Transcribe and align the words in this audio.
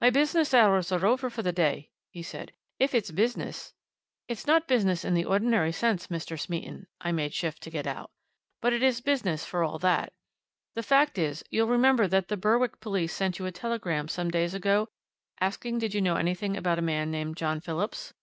"My 0.00 0.08
business 0.08 0.54
hours 0.54 0.90
are 0.92 1.04
over 1.04 1.28
for 1.28 1.42
the 1.42 1.52
day," 1.52 1.90
he 2.08 2.22
said. 2.22 2.52
"If 2.78 2.94
it's 2.94 3.10
business" 3.10 3.74
"It's 4.26 4.46
not 4.46 4.66
business 4.66 5.04
in 5.04 5.12
the 5.12 5.26
ordinary 5.26 5.72
sense, 5.72 6.06
Mr. 6.06 6.40
Smeaton," 6.40 6.86
I 7.02 7.12
made 7.12 7.34
shift 7.34 7.62
to 7.64 7.70
get 7.70 7.86
out. 7.86 8.10
"But 8.62 8.72
it 8.72 8.82
is 8.82 9.02
business 9.02 9.44
for 9.44 9.62
all 9.62 9.78
that. 9.80 10.14
The 10.74 10.82
fact 10.82 11.18
is 11.18 11.44
you'll 11.50 11.68
remember 11.68 12.08
that 12.08 12.28
the 12.28 12.36
Berwick 12.38 12.80
police 12.80 13.14
sent 13.14 13.38
you 13.38 13.44
a 13.44 13.52
telegram 13.52 14.08
some 14.08 14.30
days 14.30 14.54
ago 14.54 14.88
asking 15.38 15.80
did 15.80 15.92
you 15.92 16.00
know 16.00 16.16
anything 16.16 16.56
about 16.56 16.78
a 16.78 16.80
man 16.80 17.10
named 17.10 17.36
John 17.36 17.60
Phillips?" 17.60 18.14